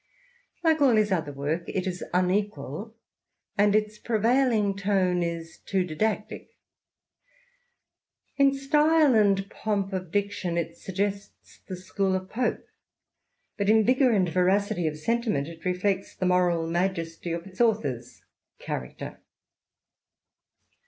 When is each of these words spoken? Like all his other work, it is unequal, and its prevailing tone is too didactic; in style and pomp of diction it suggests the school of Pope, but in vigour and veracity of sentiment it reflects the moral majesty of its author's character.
Like 0.63 0.81
all 0.81 0.95
his 0.95 1.11
other 1.11 1.31
work, 1.31 1.65
it 1.69 1.85
is 1.85 2.03
unequal, 2.11 2.95
and 3.55 3.75
its 3.75 3.99
prevailing 3.99 4.75
tone 4.75 5.21
is 5.21 5.59
too 5.59 5.83
didactic; 5.83 6.55
in 8.35 8.51
style 8.55 9.13
and 9.13 9.47
pomp 9.51 9.93
of 9.93 10.09
diction 10.11 10.57
it 10.57 10.75
suggests 10.75 11.59
the 11.67 11.75
school 11.75 12.15
of 12.15 12.31
Pope, 12.31 12.65
but 13.59 13.69
in 13.69 13.85
vigour 13.85 14.09
and 14.09 14.27
veracity 14.27 14.87
of 14.87 14.97
sentiment 14.97 15.47
it 15.47 15.63
reflects 15.63 16.15
the 16.15 16.25
moral 16.25 16.65
majesty 16.65 17.31
of 17.31 17.45
its 17.45 17.61
author's 17.61 18.25
character. 18.57 19.21